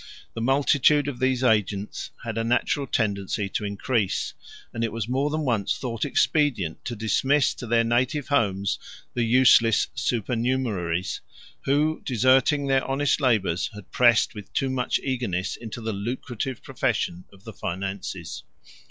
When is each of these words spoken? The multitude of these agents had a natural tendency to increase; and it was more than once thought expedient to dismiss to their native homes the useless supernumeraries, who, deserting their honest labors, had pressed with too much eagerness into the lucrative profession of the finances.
The 0.33 0.41
multitude 0.41 1.07
of 1.07 1.19
these 1.19 1.43
agents 1.43 2.09
had 2.23 2.35
a 2.35 2.43
natural 2.43 2.87
tendency 2.87 3.47
to 3.49 3.63
increase; 3.63 4.33
and 4.73 4.83
it 4.83 4.91
was 4.91 5.07
more 5.07 5.29
than 5.29 5.41
once 5.41 5.77
thought 5.77 6.05
expedient 6.05 6.83
to 6.85 6.95
dismiss 6.95 7.53
to 7.53 7.67
their 7.67 7.83
native 7.83 8.29
homes 8.29 8.79
the 9.13 9.21
useless 9.21 9.89
supernumeraries, 9.95 11.21
who, 11.65 12.01
deserting 12.03 12.65
their 12.65 12.83
honest 12.83 13.21
labors, 13.21 13.69
had 13.75 13.91
pressed 13.91 14.33
with 14.33 14.51
too 14.53 14.71
much 14.71 14.99
eagerness 15.03 15.55
into 15.55 15.81
the 15.81 15.93
lucrative 15.93 16.63
profession 16.63 17.25
of 17.31 17.43
the 17.43 17.53
finances. 17.53 18.41